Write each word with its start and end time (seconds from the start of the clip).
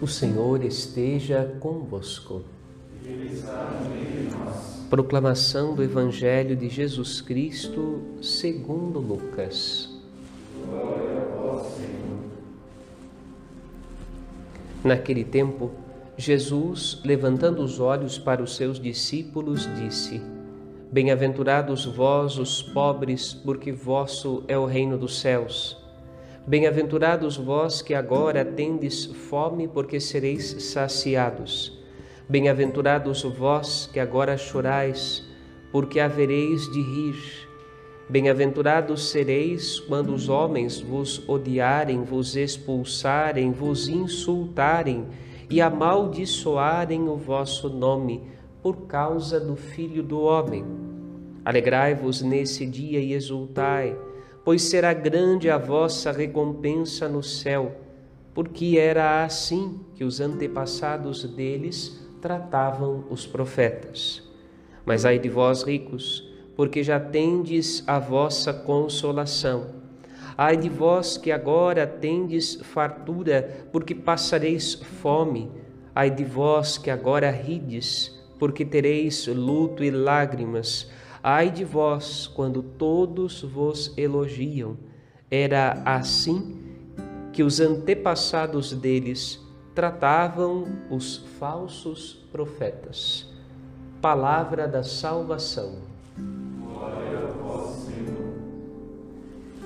O 0.00 0.06
Senhor 0.06 0.64
esteja 0.64 1.56
convosco. 1.60 2.42
Proclamação 4.88 5.74
do 5.74 5.82
Evangelho 5.82 6.56
de 6.56 6.70
Jesus 6.70 7.20
Cristo 7.20 8.00
segundo 8.22 8.98
Lucas. 8.98 9.90
Glória 10.66 11.20
a 11.20 11.36
vós, 11.36 11.66
Senhor. 11.74 12.18
Naquele 14.82 15.22
tempo, 15.22 15.70
Jesus, 16.16 17.02
levantando 17.04 17.62
os 17.62 17.78
olhos 17.78 18.18
para 18.18 18.42
os 18.42 18.56
seus 18.56 18.80
discípulos, 18.80 19.68
disse: 19.76 20.22
Bem-aventurados 20.90 21.84
vós, 21.84 22.38
os 22.38 22.62
pobres, 22.62 23.34
porque 23.34 23.70
vosso 23.70 24.44
é 24.48 24.56
o 24.56 24.64
reino 24.64 24.96
dos 24.96 25.20
céus. 25.20 25.79
Bem-aventurados 26.46 27.36
vós 27.36 27.82
que 27.82 27.92
agora 27.92 28.44
tendes 28.44 29.04
fome, 29.04 29.68
porque 29.68 30.00
sereis 30.00 30.72
saciados. 30.72 31.78
Bem-aventurados 32.26 33.22
vós 33.22 33.88
que 33.92 34.00
agora 34.00 34.38
chorais, 34.38 35.22
porque 35.70 36.00
havereis 36.00 36.62
de 36.72 36.80
rir. 36.80 37.48
Bem-aventurados 38.08 39.10
sereis 39.10 39.78
quando 39.80 40.14
os 40.14 40.30
homens 40.30 40.80
vos 40.80 41.22
odiarem, 41.28 42.02
vos 42.04 42.34
expulsarem, 42.34 43.52
vos 43.52 43.86
insultarem 43.86 45.06
e 45.48 45.60
amaldiçoarem 45.60 47.06
o 47.06 47.16
vosso 47.16 47.68
nome 47.68 48.22
por 48.62 48.86
causa 48.86 49.38
do 49.38 49.56
Filho 49.56 50.02
do 50.02 50.22
Homem. 50.22 50.64
Alegrai-vos 51.44 52.22
nesse 52.22 52.64
dia 52.64 52.98
e 52.98 53.12
exultai 53.12 53.94
pois 54.44 54.62
será 54.62 54.92
grande 54.92 55.50
a 55.50 55.58
vossa 55.58 56.10
recompensa 56.12 57.08
no 57.08 57.22
céu, 57.22 57.76
porque 58.34 58.78
era 58.78 59.24
assim 59.24 59.80
que 59.94 60.04
os 60.04 60.20
antepassados 60.20 61.24
deles 61.24 62.00
tratavam 62.20 63.04
os 63.10 63.26
profetas. 63.26 64.22
Mas 64.84 65.04
ai 65.04 65.18
de 65.18 65.28
vós, 65.28 65.62
ricos, 65.62 66.28
porque 66.56 66.82
já 66.82 66.98
tendes 66.98 67.82
a 67.86 67.98
vossa 67.98 68.52
consolação. 68.52 69.80
Ai 70.36 70.56
de 70.56 70.68
vós 70.68 71.16
que 71.16 71.30
agora 71.30 71.86
tendes 71.86 72.54
fartura, 72.62 73.66
porque 73.72 73.94
passareis 73.94 74.74
fome. 74.74 75.50
Ai 75.94 76.10
de 76.10 76.24
vós 76.24 76.78
que 76.78 76.90
agora 76.90 77.30
rides, 77.30 78.18
porque 78.38 78.64
tereis 78.64 79.26
luto 79.26 79.84
e 79.84 79.90
lágrimas. 79.90 80.90
Ai 81.22 81.50
de 81.50 81.64
vós, 81.64 82.26
quando 82.26 82.62
todos 82.62 83.42
vos 83.42 83.92
elogiam. 83.96 84.76
Era 85.30 85.82
assim 85.84 86.58
que 87.32 87.42
os 87.42 87.60
antepassados 87.60 88.72
deles 88.72 89.38
tratavam 89.74 90.66
os 90.90 91.18
falsos 91.38 92.26
profetas. 92.32 93.28
Palavra 94.00 94.66
da 94.66 94.82
salvação. 94.82 95.74
Glória 96.16 97.18
a 97.18 97.30
vós, 97.32 97.70
Senhor. 97.84 98.34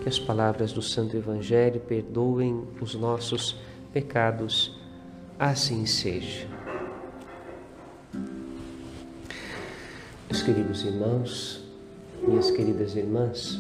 Que 0.03 0.09
as 0.09 0.19
palavras 0.19 0.73
do 0.73 0.83
Santo 0.83 1.17
Evangelho 1.17 1.81
perdoem 1.81 2.65
os 2.81 2.95
nossos 2.95 3.57
pecados. 3.93 4.79
Assim 5.39 5.87
seja. 5.87 6.49
Queridos 10.45 10.85
irmãos, 10.85 11.65
minhas 12.23 12.51
queridas 12.51 12.95
irmãs, 12.95 13.59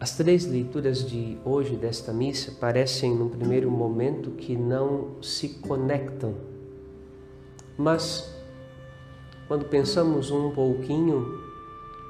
as 0.00 0.16
três 0.16 0.46
leituras 0.46 1.04
de 1.06 1.36
hoje 1.44 1.76
desta 1.76 2.14
missa 2.14 2.52
parecem, 2.58 3.14
num 3.14 3.28
primeiro 3.28 3.70
momento, 3.70 4.30
que 4.30 4.56
não 4.56 5.20
se 5.20 5.50
conectam, 5.60 6.34
mas 7.76 8.34
quando 9.46 9.66
pensamos 9.66 10.30
um 10.30 10.50
pouquinho, 10.50 11.42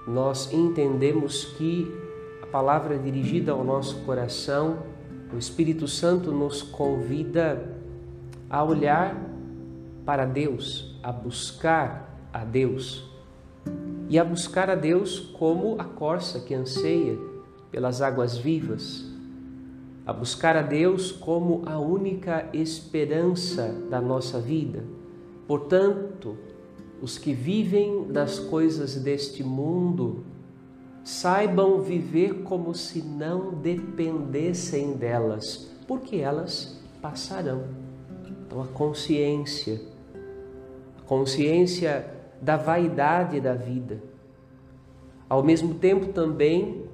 nós 0.07 0.53
entendemos 0.53 1.45
que 1.57 1.93
a 2.41 2.47
palavra 2.47 2.97
dirigida 2.97 3.51
ao 3.51 3.65
nosso 3.65 3.97
coração, 4.05 4.79
o 5.35 5.39
Espírito 5.39 5.89
Santo 5.89 6.31
nos 6.31 6.63
convida 6.63 7.69
a 8.49 8.63
olhar 8.63 9.21
para 10.05 10.25
Deus, 10.25 10.97
a 11.03 11.11
buscar 11.11 12.16
a 12.37 12.45
Deus 12.45 13.03
e 14.11 14.19
a 14.19 14.25
buscar 14.25 14.69
a 14.69 14.75
Deus 14.75 15.19
como 15.19 15.81
a 15.81 15.85
corça 15.85 16.41
que 16.41 16.55
anseia 16.55 17.19
pelas 17.71 18.03
águas 18.03 18.37
vivas, 18.37 19.05
a 20.05 20.13
buscar 20.13 20.55
a 20.55 20.63
Deus 20.63 21.11
como 21.11 21.63
a 21.65 21.79
única 21.79 22.49
esperança 22.53 23.75
da 23.91 24.03
nossa 24.03 24.39
vida. 24.39 24.85
Portanto, 25.49 26.37
os 27.01 27.17
que 27.17 27.33
vivem 27.33 28.05
das 28.09 28.39
coisas 28.39 28.97
deste 28.97 29.43
mundo 29.43 30.23
saibam 31.03 31.81
viver 31.81 32.43
como 32.43 32.75
se 32.75 33.01
não 33.01 33.55
dependessem 33.55 34.93
delas, 34.93 35.71
porque 35.89 36.17
elas 36.17 36.79
passarão. 37.01 37.65
Então, 38.47 38.63
a 38.63 38.67
consciência, 38.67 39.81
a 40.99 41.03
consciência 41.03 42.16
da 42.41 42.57
vaidade 42.57 43.41
da 43.41 43.55
vida. 43.55 44.03
Ao 45.29 45.43
mesmo 45.43 45.75
tempo, 45.75 46.13
também 46.13 46.85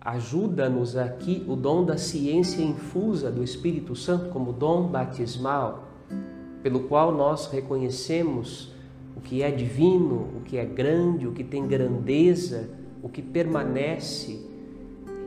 ajuda-nos 0.00 0.96
aqui 0.96 1.44
o 1.46 1.54
dom 1.54 1.84
da 1.84 1.96
ciência 1.96 2.62
infusa 2.62 3.30
do 3.30 3.44
Espírito 3.44 3.94
Santo 3.94 4.30
como 4.30 4.52
dom 4.52 4.88
batismal, 4.88 5.84
pelo 6.62 6.84
qual 6.84 7.12
nós 7.12 7.46
reconhecemos 7.48 8.72
o 9.16 9.20
que 9.20 9.42
é 9.42 9.50
divino, 9.50 10.28
o 10.36 10.40
que 10.40 10.56
é 10.56 10.64
grande, 10.64 11.26
o 11.26 11.32
que 11.32 11.44
tem 11.44 11.66
grandeza, 11.66 12.70
o 13.02 13.08
que 13.08 13.20
permanece. 13.20 14.50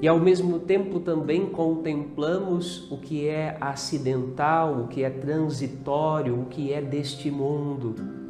E 0.02 0.08
ao 0.08 0.20
mesmo 0.20 0.60
tempo 0.60 1.00
também 1.00 1.46
contemplamos 1.46 2.92
o 2.92 2.98
que 2.98 3.28
é 3.28 3.58
acidental, 3.62 4.82
o 4.82 4.88
que 4.88 5.04
é 5.04 5.10
transitório, 5.10 6.42
o 6.42 6.46
que 6.46 6.74
é 6.74 6.82
deste 6.82 7.32
mundo 7.32 8.25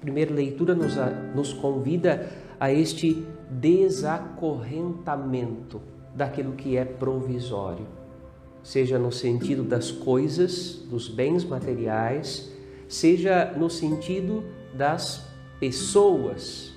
primeira 0.00 0.34
leitura 0.34 0.74
nos, 0.74 0.96
nos 1.34 1.52
convida 1.52 2.26
a 2.58 2.72
este 2.72 3.22
desacorrentamento 3.50 5.82
daquilo 6.14 6.52
que 6.52 6.76
é 6.76 6.84
provisório, 6.84 7.86
seja 8.62 8.98
no 8.98 9.10
sentido 9.12 9.62
das 9.62 9.90
coisas, 9.90 10.74
dos 10.90 11.08
bens 11.08 11.44
materiais, 11.44 12.52
seja 12.88 13.54
no 13.56 13.70
sentido 13.70 14.44
das 14.74 15.26
pessoas. 15.58 16.74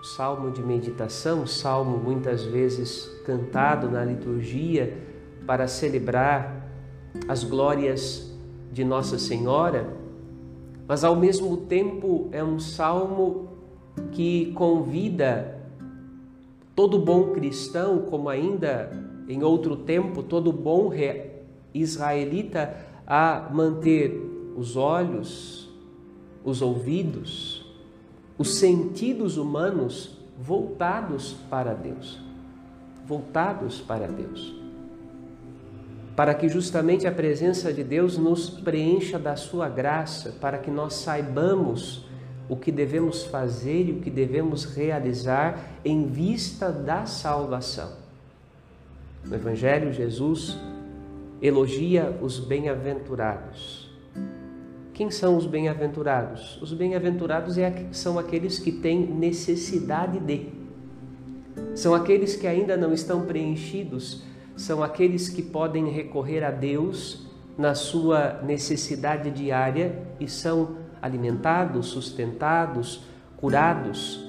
O 0.00 0.04
salmo 0.04 0.50
de 0.50 0.62
meditação, 0.62 1.46
salmo 1.46 1.96
muitas 1.96 2.44
vezes 2.44 3.10
cantado 3.24 3.90
na 3.90 4.04
liturgia 4.04 4.98
para 5.46 5.66
celebrar 5.66 6.68
as 7.28 7.44
glórias 7.44 8.30
de 8.72 8.84
Nossa 8.84 9.18
Senhora, 9.18 10.03
mas 10.86 11.04
ao 11.04 11.16
mesmo 11.16 11.56
tempo 11.56 12.28
é 12.32 12.42
um 12.42 12.58
salmo 12.58 13.48
que 14.12 14.52
convida 14.52 15.60
todo 16.74 16.98
bom 16.98 17.32
cristão, 17.32 18.02
como 18.02 18.28
ainda 18.28 18.90
em 19.28 19.42
outro 19.42 19.76
tempo, 19.76 20.22
todo 20.22 20.52
bom 20.52 20.90
israelita, 21.72 22.76
a 23.06 23.48
manter 23.52 24.12
os 24.56 24.76
olhos, 24.76 25.70
os 26.44 26.60
ouvidos, 26.60 27.64
os 28.36 28.56
sentidos 28.56 29.36
humanos 29.36 30.18
voltados 30.38 31.34
para 31.48 31.74
Deus. 31.74 32.20
Voltados 33.06 33.80
para 33.80 34.06
Deus 34.06 34.63
para 36.16 36.34
que 36.34 36.48
justamente 36.48 37.06
a 37.06 37.12
presença 37.12 37.72
de 37.72 37.82
Deus 37.82 38.16
nos 38.16 38.48
preencha 38.48 39.18
da 39.18 39.34
sua 39.34 39.68
graça, 39.68 40.32
para 40.40 40.58
que 40.58 40.70
nós 40.70 40.94
saibamos 40.94 42.06
o 42.48 42.56
que 42.56 42.70
devemos 42.70 43.24
fazer 43.24 43.88
e 43.88 43.92
o 43.92 44.00
que 44.00 44.10
devemos 44.10 44.64
realizar 44.64 45.58
em 45.84 46.06
vista 46.06 46.70
da 46.70 47.06
salvação. 47.06 47.92
No 49.24 49.34
Evangelho, 49.34 49.92
Jesus 49.92 50.56
elogia 51.40 52.16
os 52.20 52.38
bem-aventurados. 52.38 53.90
Quem 54.92 55.10
são 55.10 55.36
os 55.36 55.46
bem-aventurados? 55.46 56.60
Os 56.62 56.72
bem-aventurados 56.72 57.58
é 57.58 57.86
são 57.90 58.18
aqueles 58.18 58.58
que 58.58 58.70
têm 58.70 59.00
necessidade 59.00 60.20
de. 60.20 60.52
São 61.74 61.94
aqueles 61.94 62.36
que 62.36 62.46
ainda 62.46 62.76
não 62.76 62.92
estão 62.92 63.26
preenchidos 63.26 64.22
são 64.56 64.82
aqueles 64.82 65.28
que 65.28 65.42
podem 65.42 65.88
recorrer 65.88 66.44
a 66.44 66.50
Deus 66.50 67.26
na 67.56 67.74
sua 67.74 68.40
necessidade 68.42 69.30
diária 69.30 70.02
e 70.18 70.28
são 70.28 70.76
alimentados, 71.00 71.86
sustentados, 71.86 73.02
curados. 73.36 74.24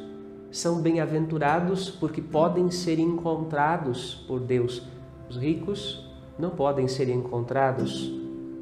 São 0.51 0.81
bem-aventurados 0.81 1.89
porque 1.89 2.21
podem 2.21 2.71
ser 2.71 2.99
encontrados 2.99 4.25
por 4.27 4.39
Deus. 4.39 4.81
Os 5.29 5.37
ricos 5.37 6.05
não 6.37 6.51
podem 6.51 6.87
ser 6.87 7.09
encontrados 7.09 8.11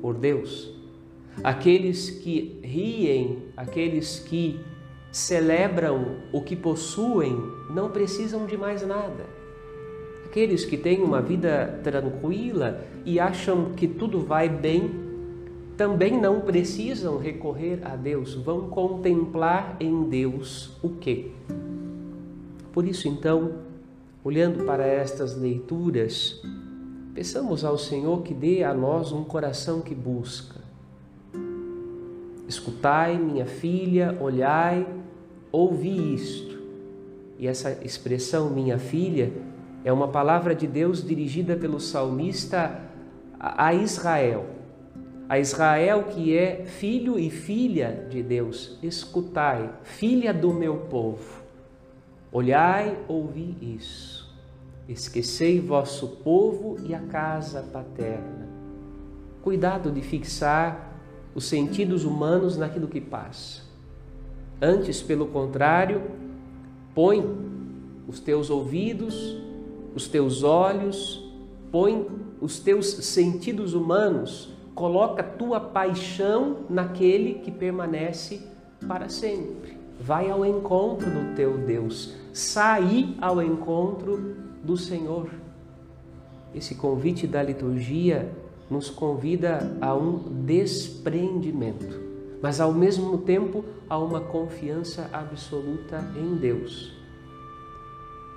por 0.02 0.16
Deus. 0.16 0.72
Aqueles 1.44 2.10
que 2.10 2.60
riem, 2.64 3.44
aqueles 3.56 4.20
que 4.20 4.60
celebram 5.12 6.18
o 6.32 6.42
que 6.42 6.56
possuem, 6.56 7.38
não 7.70 7.90
precisam 7.90 8.46
de 8.46 8.58
mais 8.58 8.86
nada. 8.86 9.43
Aqueles 10.34 10.66
que 10.66 10.78
têm 10.78 11.04
uma 11.04 11.22
vida 11.22 11.80
tranquila 11.84 12.84
e 13.06 13.20
acham 13.20 13.74
que 13.76 13.88
tudo 13.88 14.20
vai 14.20 14.50
bem, 14.50 14.90
também 15.78 16.20
não 16.20 16.42
precisam 16.42 17.20
recorrer 17.20 17.80
a 17.84 17.96
Deus, 17.96 18.34
vão 18.34 18.68
contemplar 18.68 19.78
em 19.80 20.10
Deus 20.10 20.76
o 20.82 20.90
quê? 20.90 21.30
Por 22.72 22.88
isso, 22.88 23.08
então, 23.08 23.60
olhando 24.24 24.66
para 24.66 24.84
estas 24.84 25.38
leituras, 25.40 26.42
peçamos 27.14 27.64
ao 27.64 27.78
Senhor 27.78 28.24
que 28.24 28.34
dê 28.34 28.64
a 28.64 28.74
nós 28.74 29.12
um 29.12 29.24
coração 29.24 29.82
que 29.82 29.94
busca. 29.94 30.62
Escutai, 32.48 33.20
minha 33.20 33.46
filha, 33.46 34.18
olhai, 34.20 34.88
ouvi 35.52 36.16
isto. 36.16 36.58
E 37.38 37.46
essa 37.46 37.78
expressão, 37.84 38.50
minha 38.50 38.80
filha, 38.80 39.32
é 39.84 39.92
uma 39.92 40.08
palavra 40.08 40.56
de 40.56 40.66
Deus 40.66 41.06
dirigida 41.06 41.56
pelo 41.56 41.80
salmista 41.80 42.82
a 43.40 43.74
Israel. 43.74 44.46
A 45.28 45.40
Israel 45.40 46.04
que 46.04 46.36
é 46.38 46.66
filho 46.66 47.20
e 47.20 47.30
filha 47.30 48.08
de 48.10 48.24
Deus. 48.24 48.78
Escutai, 48.82 49.70
filha 49.84 50.34
do 50.34 50.54
meu 50.54 50.78
povo. 50.78 51.44
Olhai, 52.32 52.98
ouvi 53.08 53.58
isso. 53.62 54.34
Esquecei 54.88 55.60
vosso 55.60 56.08
povo 56.24 56.78
e 56.86 56.94
a 56.94 57.00
casa 57.00 57.62
paterna. 57.62 58.48
Cuidado 59.42 59.92
de 59.92 60.02
fixar 60.02 60.94
os 61.36 61.46
sentidos 61.46 62.06
humanos 62.06 62.58
naquilo 62.58 62.88
que 62.88 63.02
passa. 63.02 63.64
Antes, 64.62 65.02
pelo 65.02 65.28
contrário, 65.28 66.02
põe 66.96 67.24
os 68.08 68.20
teus 68.20 68.50
ouvidos, 68.50 69.43
os 69.96 70.08
teus 70.08 70.44
olhos, 70.44 71.24
põe 71.72 72.08
os 72.42 72.60
teus 72.60 72.88
sentidos 72.88 73.74
humanos, 73.74 74.54
coloca 74.76 75.24
tua 75.24 75.60
paixão 75.60 76.58
naquele 76.70 77.36
que 77.36 77.52
permanece 77.52 78.42
para 78.88 79.10
sempre. 79.10 79.78
Vai 80.00 80.30
ao 80.30 80.46
encontro 80.46 81.10
do 81.10 81.36
teu 81.36 81.58
Deus, 81.60 82.14
sair 82.34 83.16
ao 83.22 83.42
encontro 83.42 84.36
do 84.64 84.76
Senhor. 84.76 85.30
Esse 86.54 86.76
convite 86.76 87.26
da 87.26 87.42
liturgia 87.42 88.30
nos 88.70 88.90
convida 88.90 89.78
a 89.80 89.94
um 89.94 90.44
desprendimento, 90.46 92.00
mas 92.42 92.60
ao 92.60 92.74
mesmo 92.74 93.20
tempo 93.20 93.64
a 93.90 93.98
uma 93.98 94.20
confiança 94.20 95.10
absoluta 95.14 96.04
em 96.18 96.36
Deus. 96.36 96.92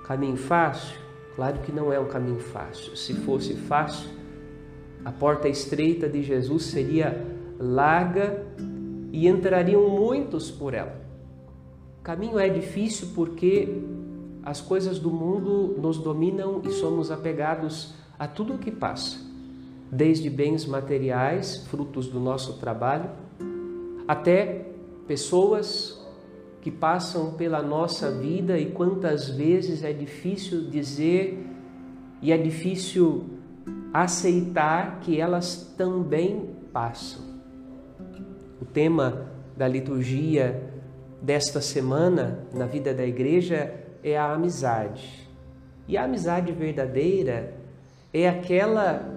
Caminho 0.06 0.37
fácil? 0.37 1.06
Claro 1.37 1.61
que 1.61 1.71
não 1.71 1.93
é 1.93 2.00
um 2.00 2.09
caminho 2.09 2.41
fácil. 2.41 2.97
Se 2.97 3.15
fosse 3.15 3.55
fácil, 3.55 4.11
a 5.05 5.12
porta 5.12 5.49
estreita 5.49 6.09
de 6.09 6.23
Jesus 6.23 6.65
seria 6.65 7.25
larga 7.61 8.44
e 9.12 9.29
entrariam 9.29 9.88
muitos 9.88 10.50
por 10.50 10.75
ela 10.75 11.06
caminho 12.06 12.38
é 12.38 12.49
difícil 12.49 13.09
porque 13.17 13.83
as 14.44 14.61
coisas 14.61 15.00
do 15.00 15.11
mundo 15.11 15.75
nos 15.77 15.99
dominam 15.99 16.62
e 16.65 16.71
somos 16.71 17.11
apegados 17.11 17.94
a 18.17 18.29
tudo 18.29 18.55
o 18.55 18.59
que 18.59 18.71
passa, 18.71 19.19
desde 19.91 20.31
bens 20.31 20.65
materiais, 20.65 21.67
frutos 21.67 22.06
do 22.06 22.21
nosso 22.21 22.61
trabalho, 22.61 23.11
até 24.06 24.69
pessoas 25.09 25.95
que 26.67 26.71
passam 26.73 27.35
pela 27.35 27.63
nossa 27.63 28.11
vida 28.11 28.59
e 28.59 28.73
quantas 28.73 29.29
vezes 29.29 29.85
é 29.85 29.93
difícil 29.93 30.69
dizer 30.69 31.47
e 32.21 32.33
é 32.33 32.37
difícil 32.37 33.25
aceitar 33.95 34.99
que 34.99 35.21
elas 35.21 35.73
também 35.79 36.57
passam. 36.73 37.23
O 38.61 38.65
tema 38.65 39.29
da 39.57 39.69
liturgia 39.69 40.61
desta 41.23 41.61
semana 41.61 42.41
na 42.53 42.67
vida 42.67 42.93
da 42.93 43.07
igreja 43.07 43.73
é 44.03 44.19
a 44.19 44.33
amizade. 44.33 45.31
E 45.87 45.97
a 45.97 46.03
amizade 46.03 46.51
verdadeira 46.51 47.55
é 48.13 48.29
aquela 48.29 49.09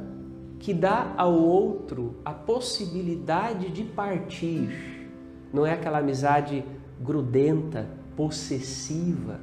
que 0.60 0.72
dá 0.72 1.16
ao 1.18 1.34
outro 1.34 2.18
a 2.24 2.32
possibilidade 2.32 3.72
de 3.72 3.86
partir. 3.86 5.10
Não 5.52 5.66
é 5.66 5.74
aquela 5.74 5.98
amizade 5.98 6.64
grudenta, 7.00 7.88
possessiva. 8.16 9.40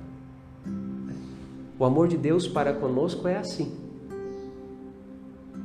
O 1.79 1.85
amor 1.85 2.09
de 2.09 2.17
Deus 2.17 2.47
para 2.49 2.73
conosco 2.73 3.27
é 3.29 3.37
assim. 3.37 3.77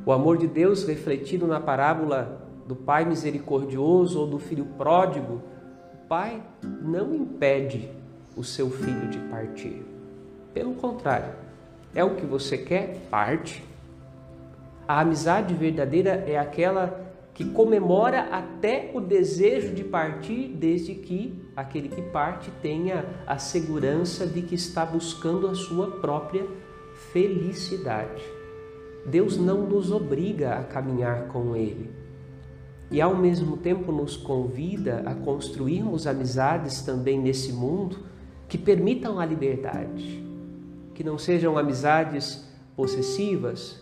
O 0.05 0.11
amor 0.11 0.37
de 0.37 0.47
Deus 0.47 0.83
refletido 0.83 1.45
na 1.45 1.59
parábola 1.59 2.47
do 2.67 2.75
Pai 2.75 3.05
misericordioso 3.05 4.19
ou 4.19 4.27
do 4.27 4.39
filho 4.39 4.65
pródigo 4.77 5.41
pai 6.11 6.43
não 6.81 7.15
impede 7.15 7.89
o 8.35 8.43
seu 8.43 8.69
filho 8.69 9.07
de 9.07 9.17
partir. 9.29 9.81
Pelo 10.53 10.73
contrário, 10.73 11.33
é 11.95 12.03
o 12.03 12.15
que 12.15 12.25
você 12.25 12.57
quer, 12.57 12.97
parte. 13.09 13.63
A 14.85 14.99
amizade 14.99 15.53
verdadeira 15.53 16.25
é 16.27 16.37
aquela 16.37 17.00
que 17.33 17.45
comemora 17.45 18.21
até 18.31 18.91
o 18.93 18.99
desejo 18.99 19.73
de 19.73 19.83
partir, 19.83 20.49
desde 20.49 20.95
que 20.95 21.33
aquele 21.55 21.89
que 21.89 22.01
parte 22.01 22.51
tenha 22.61 23.05
a 23.25 23.37
segurança 23.37 24.27
de 24.27 24.41
que 24.41 24.55
está 24.55 24.85
buscando 24.85 25.47
a 25.47 25.55
sua 25.55 25.91
própria 25.99 26.45
felicidade. 27.11 28.23
Deus 29.05 29.37
não 29.37 29.67
nos 29.67 29.91
obriga 29.91 30.55
a 30.55 30.63
caminhar 30.63 31.27
com 31.27 31.55
Ele 31.55 32.01
e 32.91 32.99
ao 32.99 33.15
mesmo 33.15 33.55
tempo 33.55 33.91
nos 33.91 34.17
convida 34.17 35.01
a 35.05 35.15
construirmos 35.15 36.05
amizades 36.05 36.81
também 36.81 37.17
nesse 37.17 37.53
mundo 37.53 37.97
que 38.49 38.57
permitam 38.57 39.17
a 39.17 39.25
liberdade, 39.25 40.21
que 40.93 41.03
não 41.03 41.17
sejam 41.17 41.57
amizades 41.57 42.45
possessivas, 42.75 43.81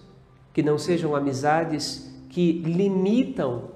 que 0.53 0.61
não 0.61 0.77
sejam 0.77 1.15
amizades 1.15 2.08
que 2.29 2.51
limitam 2.51 3.71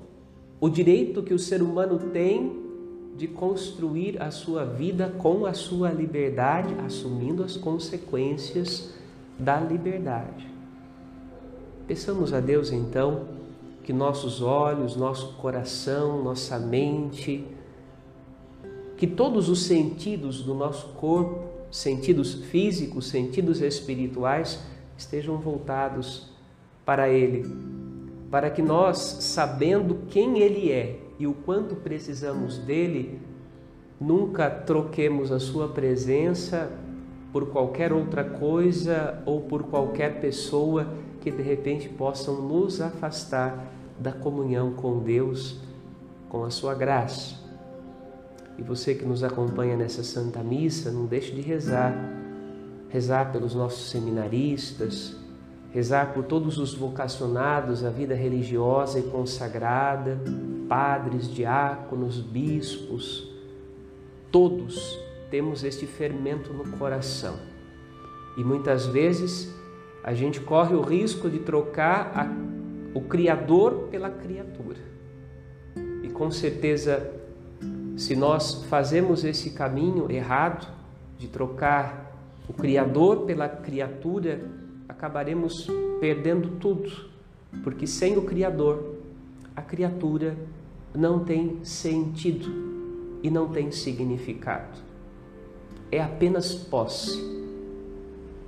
o 0.61 0.69
direito 0.69 1.23
que 1.23 1.33
o 1.33 1.39
ser 1.39 1.61
humano 1.61 1.99
tem 2.11 2.63
de 3.17 3.27
construir 3.27 4.21
a 4.21 4.31
sua 4.31 4.63
vida 4.63 5.13
com 5.17 5.45
a 5.45 5.53
sua 5.53 5.91
liberdade, 5.91 6.73
assumindo 6.85 7.43
as 7.43 7.57
consequências 7.57 8.93
da 9.37 9.59
liberdade. 9.59 10.47
Peçamos 11.87 12.33
a 12.33 12.39
Deus 12.39 12.71
então 12.71 13.27
que 13.83 13.91
nossos 13.91 14.41
olhos, 14.41 14.95
nosso 14.95 15.33
coração, 15.33 16.23
nossa 16.23 16.57
mente, 16.57 17.45
que 18.95 19.05
todos 19.05 19.49
os 19.49 19.63
sentidos 19.63 20.41
do 20.41 20.53
nosso 20.53 20.87
corpo, 20.93 21.43
sentidos 21.69 22.35
físicos, 22.45 23.07
sentidos 23.07 23.61
espirituais, 23.61 24.63
estejam 24.97 25.37
voltados 25.37 26.31
para 26.85 27.09
Ele, 27.09 27.45
para 28.33 28.49
que 28.49 28.63
nós, 28.63 28.97
sabendo 29.19 30.07
quem 30.09 30.39
Ele 30.39 30.71
é 30.71 30.99
e 31.19 31.27
o 31.27 31.35
quanto 31.35 31.75
precisamos 31.75 32.57
dele, 32.57 33.21
nunca 34.01 34.49
troquemos 34.49 35.31
a 35.31 35.37
Sua 35.39 35.67
presença 35.67 36.71
por 37.31 37.51
qualquer 37.51 37.93
outra 37.93 38.23
coisa 38.23 39.21
ou 39.23 39.41
por 39.41 39.61
qualquer 39.61 40.19
pessoa 40.19 40.87
que 41.21 41.29
de 41.29 41.43
repente 41.43 41.87
possam 41.87 42.41
nos 42.41 42.81
afastar 42.81 43.71
da 43.99 44.11
comunhão 44.11 44.73
com 44.73 44.97
Deus, 44.97 45.59
com 46.27 46.43
a 46.43 46.49
sua 46.49 46.73
graça. 46.73 47.35
E 48.57 48.63
você 48.63 48.95
que 48.95 49.05
nos 49.05 49.23
acompanha 49.23 49.77
nessa 49.77 50.03
Santa 50.03 50.41
Missa, 50.43 50.91
não 50.91 51.05
deixe 51.05 51.35
de 51.35 51.41
rezar. 51.41 51.95
Rezar 52.89 53.31
pelos 53.31 53.53
nossos 53.53 53.91
seminaristas, 53.91 55.22
rezar 55.73 56.13
por 56.13 56.25
todos 56.25 56.59
os 56.59 56.75
vocacionados 56.75 57.83
à 57.83 57.89
vida 57.89 58.13
religiosa 58.13 58.99
e 58.99 59.03
consagrada, 59.03 60.19
padres, 60.69 61.27
diáconos, 61.27 62.19
bispos, 62.19 63.27
todos 64.31 64.99
temos 65.31 65.63
este 65.63 65.87
fermento 65.87 66.53
no 66.53 66.77
coração. 66.77 67.35
E 68.37 68.43
muitas 68.43 68.85
vezes 68.85 69.51
a 70.03 70.13
gente 70.13 70.39
corre 70.39 70.75
o 70.75 70.81
risco 70.81 71.27
de 71.27 71.39
trocar 71.39 72.11
a, 72.15 72.97
o 72.97 73.01
Criador 73.01 73.87
pela 73.89 74.11
criatura. 74.11 74.79
E 76.03 76.09
com 76.09 76.29
certeza, 76.29 77.11
se 77.97 78.15
nós 78.15 78.63
fazemos 78.65 79.23
esse 79.23 79.51
caminho 79.51 80.11
errado 80.11 80.71
de 81.17 81.27
trocar 81.27 82.11
o 82.47 82.53
Criador 82.53 83.21
pela 83.25 83.49
criatura, 83.49 84.62
acabaremos 85.03 85.67
perdendo 85.99 86.51
tudo, 86.61 86.89
porque 87.61 87.85
sem 87.85 88.17
o 88.17 88.21
Criador 88.21 88.95
a 89.53 89.61
criatura 89.61 90.37
não 90.95 91.25
tem 91.25 91.59
sentido 91.65 93.19
e 93.21 93.29
não 93.29 93.49
tem 93.49 93.69
significado. 93.69 94.79
É 95.91 96.01
apenas 96.01 96.55
posse. 96.55 97.21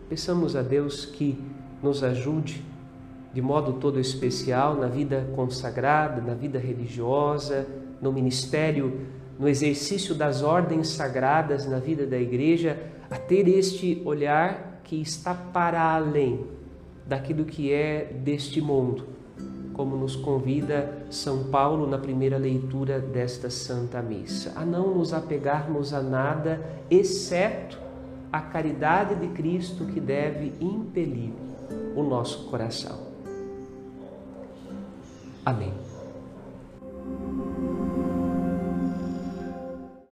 Peçamos 0.07 0.55
a 0.55 0.61
Deus 0.61 1.05
que 1.05 1.37
nos 1.83 2.01
ajude 2.01 2.63
de 3.33 3.41
modo 3.41 3.73
todo 3.73 3.99
especial 3.99 4.77
na 4.77 4.87
vida 4.87 5.29
consagrada, 5.35 6.21
na 6.21 6.35
vida 6.35 6.57
religiosa, 6.57 7.67
no 8.01 8.13
ministério, 8.13 9.01
no 9.37 9.49
exercício 9.49 10.15
das 10.15 10.41
ordens 10.41 10.87
sagradas 10.87 11.67
na 11.67 11.79
vida 11.79 12.07
da 12.07 12.17
igreja, 12.17 12.79
a 13.11 13.17
ter 13.17 13.45
este 13.45 14.01
olhar 14.05 14.74
que 14.85 15.01
está 15.01 15.33
para 15.33 15.81
além 15.81 16.45
daquilo 17.05 17.43
que 17.43 17.73
é 17.73 18.05
deste 18.23 18.61
mundo, 18.61 19.05
como 19.73 19.97
nos 19.97 20.15
convida 20.15 21.05
São 21.09 21.45
Paulo 21.45 21.85
na 21.85 21.97
primeira 21.97 22.37
leitura 22.37 22.99
desta 22.99 23.49
Santa 23.49 24.01
Missa, 24.01 24.53
a 24.55 24.63
não 24.63 24.95
nos 24.95 25.13
apegarmos 25.13 25.93
a 25.93 26.01
nada 26.01 26.61
exceto 26.89 27.77
a 28.31 28.39
caridade 28.39 29.15
de 29.15 29.27
Cristo 29.29 29.85
que 29.85 29.99
deve 29.99 30.53
impelir 30.61 31.31
o 31.95 32.03
nosso 32.03 32.45
coração. 32.49 32.99
Amém. 35.45 35.94